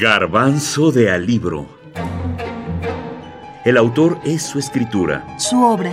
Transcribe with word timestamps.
Garbanzo 0.00 0.92
de 0.92 1.10
Alibro. 1.10 1.68
El 3.66 3.76
autor 3.76 4.18
es 4.24 4.40
su 4.40 4.58
escritura. 4.58 5.38
Su 5.38 5.62
obra. 5.62 5.92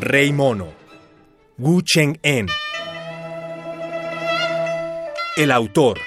Rey 0.00 0.32
Mono. 0.32 0.68
Wu 1.58 1.82
Cheng-en. 1.82 2.46
El 5.36 5.52
autor. 5.52 5.98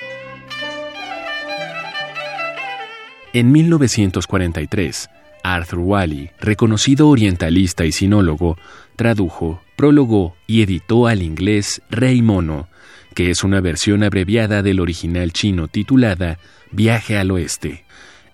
En 3.33 3.51
1943, 3.51 5.09
Arthur 5.43 5.79
Wally, 5.79 6.31
reconocido 6.39 7.09
orientalista 7.09 7.85
y 7.85 7.91
sinólogo, 7.91 8.57
tradujo, 8.95 9.61
prologó 9.75 10.35
y 10.47 10.61
editó 10.61 11.07
al 11.07 11.21
inglés 11.21 11.81
Rey 11.89 12.21
Mono, 12.21 12.69
que 13.13 13.29
es 13.29 13.43
una 13.43 13.61
versión 13.61 14.03
abreviada 14.03 14.63
del 14.63 14.79
original 14.79 15.33
chino 15.33 15.67
titulada 15.67 16.39
Viaje 16.71 17.17
al 17.17 17.31
Oeste. 17.31 17.83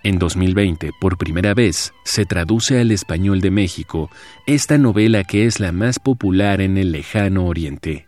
En 0.03 0.17
2020, 0.17 0.91
por 1.01 1.17
primera 1.17 1.53
vez, 1.53 1.93
se 2.05 2.25
traduce 2.25 2.79
al 2.79 2.91
español 2.91 3.41
de 3.41 3.51
México 3.51 4.09
esta 4.45 4.77
novela 4.77 5.25
que 5.25 5.45
es 5.45 5.59
la 5.59 5.73
más 5.73 5.99
popular 5.99 6.61
en 6.61 6.77
el 6.77 6.93
lejano 6.93 7.45
oriente. 7.47 8.07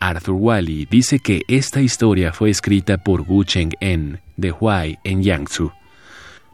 Arthur 0.00 0.34
Wally 0.34 0.86
dice 0.90 1.18
que 1.18 1.42
esta 1.46 1.80
historia 1.82 2.32
fue 2.32 2.50
escrita 2.50 2.96
por 2.98 3.20
Wu 3.20 3.44
Cheng-en 3.44 4.20
de 4.36 4.50
Huai 4.50 4.98
en 5.04 5.22
Yangtze. 5.22 5.81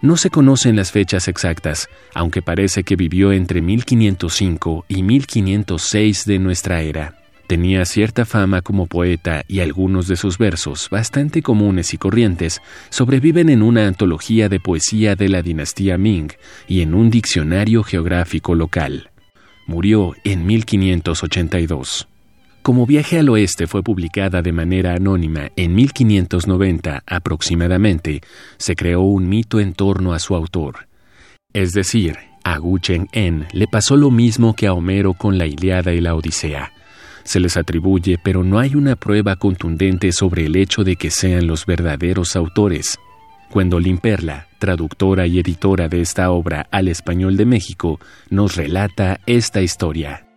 No 0.00 0.16
se 0.16 0.30
conocen 0.30 0.76
las 0.76 0.92
fechas 0.92 1.26
exactas, 1.26 1.88
aunque 2.14 2.40
parece 2.40 2.84
que 2.84 2.94
vivió 2.94 3.32
entre 3.32 3.60
1505 3.60 4.84
y 4.86 5.02
1506 5.02 6.24
de 6.24 6.38
nuestra 6.38 6.82
era. 6.82 7.16
Tenía 7.48 7.84
cierta 7.84 8.24
fama 8.24 8.60
como 8.62 8.86
poeta 8.86 9.42
y 9.48 9.60
algunos 9.60 10.06
de 10.06 10.16
sus 10.16 10.38
versos, 10.38 10.88
bastante 10.90 11.42
comunes 11.42 11.94
y 11.94 11.98
corrientes, 11.98 12.60
sobreviven 12.90 13.48
en 13.48 13.62
una 13.62 13.88
antología 13.88 14.48
de 14.48 14.60
poesía 14.60 15.16
de 15.16 15.30
la 15.30 15.42
dinastía 15.42 15.98
Ming 15.98 16.30
y 16.68 16.82
en 16.82 16.94
un 16.94 17.10
diccionario 17.10 17.82
geográfico 17.82 18.54
local. 18.54 19.10
Murió 19.66 20.14
en 20.24 20.46
1582. 20.46 22.06
Como 22.68 22.84
Viaje 22.84 23.18
al 23.18 23.30
Oeste 23.30 23.66
fue 23.66 23.82
publicada 23.82 24.42
de 24.42 24.52
manera 24.52 24.92
anónima 24.92 25.50
en 25.56 25.74
1590 25.74 27.02
aproximadamente, 27.06 28.20
se 28.58 28.76
creó 28.76 29.00
un 29.00 29.26
mito 29.26 29.58
en 29.58 29.72
torno 29.72 30.12
a 30.12 30.18
su 30.18 30.34
autor. 30.34 30.86
Es 31.54 31.72
decir, 31.72 32.18
a 32.44 32.58
Gu 32.58 32.78
Cheng-en 32.78 33.46
le 33.54 33.68
pasó 33.68 33.96
lo 33.96 34.10
mismo 34.10 34.54
que 34.54 34.66
a 34.66 34.74
Homero 34.74 35.14
con 35.14 35.38
la 35.38 35.46
Iliada 35.46 35.94
y 35.94 36.02
la 36.02 36.14
Odisea. 36.14 36.74
Se 37.24 37.40
les 37.40 37.56
atribuye, 37.56 38.18
pero 38.22 38.44
no 38.44 38.58
hay 38.58 38.74
una 38.74 38.96
prueba 38.96 39.36
contundente 39.36 40.12
sobre 40.12 40.44
el 40.44 40.54
hecho 40.54 40.84
de 40.84 40.96
que 40.96 41.10
sean 41.10 41.46
los 41.46 41.64
verdaderos 41.64 42.36
autores. 42.36 42.98
Gwendolyn 43.50 43.96
Perla, 43.96 44.46
traductora 44.58 45.26
y 45.26 45.38
editora 45.38 45.88
de 45.88 46.02
esta 46.02 46.30
obra 46.32 46.68
al 46.70 46.88
español 46.88 47.38
de 47.38 47.46
México, 47.46 47.98
nos 48.28 48.56
relata 48.56 49.20
esta 49.24 49.62
historia. 49.62 50.27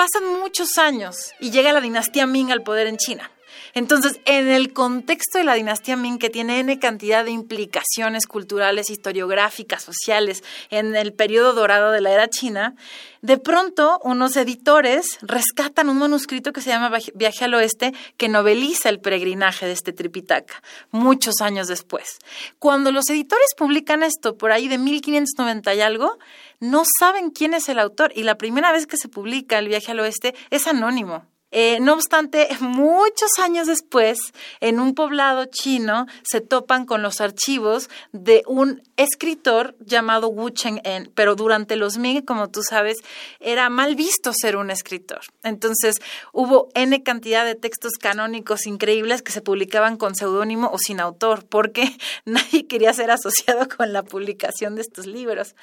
Pasan 0.00 0.40
muchos 0.40 0.78
años 0.78 1.34
y 1.40 1.50
llega 1.50 1.74
la 1.74 1.80
dinastía 1.82 2.26
Ming 2.26 2.50
al 2.52 2.62
poder 2.62 2.86
en 2.86 2.96
China. 2.96 3.30
Entonces, 3.74 4.20
en 4.24 4.48
el 4.48 4.72
contexto 4.72 5.38
de 5.38 5.44
la 5.44 5.54
dinastía 5.54 5.96
Ming, 5.96 6.18
que 6.18 6.30
tiene 6.30 6.60
N 6.60 6.78
cantidad 6.78 7.24
de 7.24 7.30
implicaciones 7.30 8.26
culturales, 8.26 8.90
historiográficas, 8.90 9.82
sociales, 9.82 10.42
en 10.70 10.94
el 10.96 11.12
periodo 11.12 11.52
dorado 11.52 11.90
de 11.92 12.00
la 12.00 12.12
era 12.12 12.28
china, 12.28 12.74
de 13.22 13.36
pronto 13.36 14.00
unos 14.02 14.36
editores 14.36 15.18
rescatan 15.20 15.88
un 15.88 15.98
manuscrito 15.98 16.52
que 16.52 16.60
se 16.62 16.70
llama 16.70 16.90
Viaje 17.14 17.44
al 17.44 17.54
Oeste, 17.54 17.92
que 18.16 18.28
noveliza 18.28 18.88
el 18.88 19.00
peregrinaje 19.00 19.66
de 19.66 19.72
este 19.72 19.92
Tripitaka, 19.92 20.62
muchos 20.90 21.40
años 21.40 21.68
después. 21.68 22.18
Cuando 22.58 22.92
los 22.92 23.08
editores 23.10 23.48
publican 23.56 24.02
esto, 24.02 24.36
por 24.36 24.52
ahí 24.52 24.68
de 24.68 24.78
1590 24.78 25.74
y 25.74 25.80
algo, 25.80 26.18
no 26.60 26.84
saben 26.98 27.30
quién 27.30 27.54
es 27.54 27.68
el 27.68 27.78
autor 27.78 28.12
y 28.14 28.22
la 28.22 28.36
primera 28.36 28.72
vez 28.72 28.86
que 28.86 28.96
se 28.96 29.08
publica 29.08 29.58
el 29.58 29.68
viaje 29.68 29.92
al 29.92 30.00
oeste 30.00 30.34
es 30.50 30.66
anónimo. 30.66 31.24
Eh, 31.52 31.78
no 31.80 31.94
obstante, 31.94 32.48
muchos 32.60 33.30
años 33.42 33.66
después, 33.66 34.18
en 34.60 34.78
un 34.78 34.94
poblado 34.94 35.46
chino, 35.46 36.06
se 36.22 36.40
topan 36.40 36.86
con 36.86 37.02
los 37.02 37.20
archivos 37.20 37.90
de 38.12 38.42
un 38.46 38.82
escritor 38.96 39.76
llamado 39.80 40.28
Wu 40.28 40.50
Cheng-en, 40.50 41.10
pero 41.14 41.34
durante 41.34 41.76
los 41.76 41.98
Ming, 41.98 42.22
como 42.22 42.48
tú 42.48 42.62
sabes, 42.62 42.98
era 43.40 43.68
mal 43.68 43.96
visto 43.96 44.32
ser 44.32 44.56
un 44.56 44.70
escritor. 44.70 45.20
Entonces, 45.42 45.96
hubo 46.32 46.68
N 46.74 47.02
cantidad 47.02 47.44
de 47.44 47.56
textos 47.56 47.94
canónicos 48.00 48.66
increíbles 48.66 49.22
que 49.22 49.32
se 49.32 49.42
publicaban 49.42 49.96
con 49.96 50.14
seudónimo 50.14 50.70
o 50.72 50.78
sin 50.78 51.00
autor, 51.00 51.44
porque 51.46 51.96
nadie 52.24 52.66
quería 52.66 52.92
ser 52.92 53.10
asociado 53.10 53.68
con 53.76 53.92
la 53.92 54.04
publicación 54.04 54.76
de 54.76 54.82
estos 54.82 55.06
libros. 55.06 55.54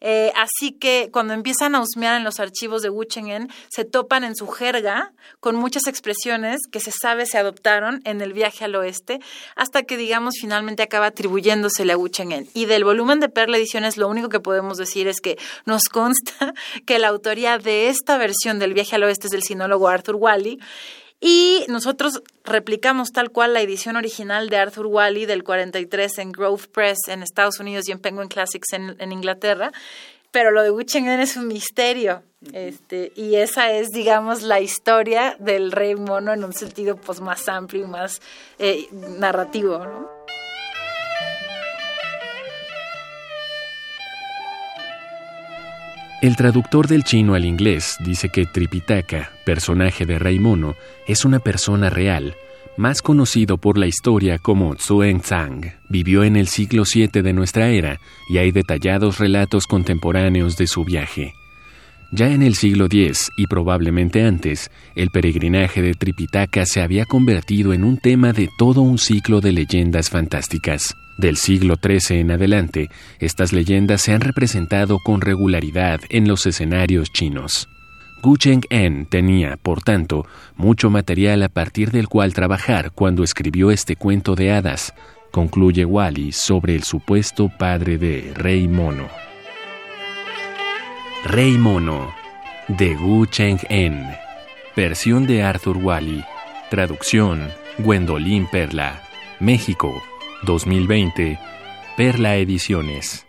Eh, 0.00 0.32
así 0.36 0.72
que 0.72 1.10
cuando 1.12 1.34
empiezan 1.34 1.74
a 1.74 1.80
husmear 1.80 2.16
en 2.16 2.24
los 2.24 2.38
archivos 2.38 2.82
de 2.82 2.90
Wu 2.90 3.04
Cheng-en, 3.04 3.48
se 3.68 3.84
topan 3.84 4.24
en 4.24 4.36
su 4.36 4.46
jerga 4.46 5.12
con 5.40 5.56
muchas 5.56 5.86
expresiones 5.86 6.60
que 6.70 6.80
se 6.80 6.90
sabe 6.90 7.26
se 7.26 7.38
adoptaron 7.38 8.00
en 8.04 8.20
el 8.20 8.32
viaje 8.32 8.64
al 8.64 8.74
oeste, 8.74 9.20
hasta 9.56 9.82
que, 9.82 9.96
digamos, 9.96 10.34
finalmente 10.40 10.82
acaba 10.82 11.06
atribuyéndosele 11.06 11.92
a 11.92 11.96
Wu 11.96 12.08
Cheng-en. 12.08 12.48
Y 12.54 12.66
del 12.66 12.84
volumen 12.84 13.20
de 13.20 13.28
Perla 13.28 13.56
Ediciones, 13.56 13.96
lo 13.96 14.08
único 14.08 14.28
que 14.28 14.40
podemos 14.40 14.78
decir 14.78 15.08
es 15.08 15.20
que 15.20 15.38
nos 15.64 15.84
consta 15.92 16.54
que 16.86 16.98
la 16.98 17.08
autoría 17.08 17.58
de 17.58 17.88
esta 17.88 18.18
versión 18.18 18.58
del 18.58 18.74
viaje 18.74 18.96
al 18.96 19.04
oeste 19.04 19.26
es 19.26 19.30
del 19.30 19.42
sinólogo 19.42 19.88
Arthur 19.88 20.16
Wally 20.16 20.58
y 21.20 21.64
nosotros 21.68 22.22
replicamos 22.44 23.10
tal 23.10 23.30
cual 23.30 23.52
la 23.52 23.60
edición 23.60 23.96
original 23.96 24.48
de 24.50 24.56
Arthur 24.56 24.86
Wally 24.86 25.26
del 25.26 25.42
43 25.42 26.18
en 26.18 26.32
Grove 26.32 26.68
Press 26.68 27.08
en 27.08 27.24
Estados 27.24 27.58
Unidos 27.58 27.88
y 27.88 27.92
en 27.92 27.98
Penguin 27.98 28.28
Classics 28.28 28.72
en, 28.72 29.12
Inglaterra. 29.12 29.72
Pero 30.30 30.50
lo 30.50 30.62
de 30.62 30.70
Wichingen 30.70 31.20
es 31.20 31.36
un 31.36 31.48
misterio. 31.48 32.22
Este, 32.52 33.12
y 33.16 33.34
esa 33.36 33.72
es, 33.72 33.88
digamos, 33.90 34.42
la 34.42 34.60
historia 34.60 35.36
del 35.40 35.72
rey 35.72 35.96
mono 35.96 36.32
en 36.32 36.44
un 36.44 36.52
sentido 36.52 36.96
pues, 36.96 37.20
más 37.20 37.48
amplio 37.48 37.84
y 37.84 37.88
más 37.88 38.20
eh, 38.58 38.88
narrativo. 38.92 39.78
¿no? 39.78 40.18
El 46.20 46.34
traductor 46.34 46.88
del 46.88 47.04
chino 47.04 47.34
al 47.34 47.44
inglés 47.44 47.96
dice 48.00 48.28
que 48.28 48.44
Tripitaka, 48.44 49.30
personaje 49.44 50.04
de 50.04 50.18
Rey 50.18 50.40
Mono, 50.40 50.74
es 51.06 51.24
una 51.24 51.38
persona 51.38 51.90
real, 51.90 52.34
más 52.78 53.02
conocido 53.02 53.58
por 53.58 53.76
la 53.76 53.88
historia 53.88 54.38
como 54.38 54.76
Zhuangzang. 54.76 55.74
Vivió 55.88 56.22
en 56.22 56.36
el 56.36 56.46
siglo 56.46 56.84
VII 56.84 57.22
de 57.22 57.32
nuestra 57.32 57.68
era 57.68 57.98
y 58.30 58.38
hay 58.38 58.52
detallados 58.52 59.18
relatos 59.18 59.66
contemporáneos 59.66 60.56
de 60.56 60.68
su 60.68 60.84
viaje. 60.84 61.34
Ya 62.12 62.32
en 62.32 62.42
el 62.42 62.54
siglo 62.54 62.86
X 62.86 63.30
y 63.36 63.48
probablemente 63.48 64.24
antes, 64.24 64.70
el 64.94 65.10
peregrinaje 65.10 65.82
de 65.82 65.92
Tripitaka 65.92 66.64
se 66.64 66.80
había 66.80 67.04
convertido 67.04 67.74
en 67.74 67.84
un 67.84 67.98
tema 67.98 68.32
de 68.32 68.48
todo 68.56 68.80
un 68.80 68.98
ciclo 68.98 69.40
de 69.40 69.52
leyendas 69.52 70.08
fantásticas. 70.08 70.96
Del 71.18 71.36
siglo 71.36 71.74
XIII 71.82 72.20
en 72.20 72.30
adelante, 72.30 72.88
estas 73.18 73.52
leyendas 73.52 74.02
se 74.02 74.12
han 74.12 74.20
representado 74.20 75.00
con 75.04 75.20
regularidad 75.20 76.00
en 76.10 76.28
los 76.28 76.46
escenarios 76.46 77.08
chinos. 77.12 77.68
Gu 78.20 78.36
Cheng-en 78.36 79.06
tenía, 79.06 79.56
por 79.56 79.82
tanto, 79.82 80.26
mucho 80.56 80.90
material 80.90 81.42
a 81.44 81.48
partir 81.48 81.92
del 81.92 82.08
cual 82.08 82.34
trabajar 82.34 82.90
cuando 82.90 83.22
escribió 83.22 83.70
este 83.70 83.94
cuento 83.94 84.34
de 84.34 84.50
hadas, 84.50 84.92
concluye 85.30 85.84
Wally 85.84 86.32
sobre 86.32 86.74
el 86.74 86.82
supuesto 86.82 87.48
padre 87.48 87.96
de 87.96 88.32
Rey 88.34 88.66
Mono. 88.66 89.08
Rey 91.24 91.56
Mono, 91.58 92.12
de 92.66 92.94
Gu 92.96 93.26
Cheng-en. 93.26 94.04
Versión 94.74 95.26
de 95.26 95.44
Arthur 95.44 95.76
Wally. 95.76 96.24
Traducción, 96.70 97.48
Gwendolyn 97.78 98.46
Perla. 98.46 99.00
México, 99.38 100.02
2020. 100.44 101.38
Perla 101.96 102.36
Ediciones. 102.36 103.27